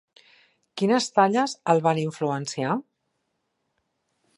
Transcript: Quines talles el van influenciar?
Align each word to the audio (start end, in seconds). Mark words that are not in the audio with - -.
Quines 0.81 1.09
talles 1.19 1.55
el 1.75 1.85
van 1.89 2.03
influenciar? 2.07 2.75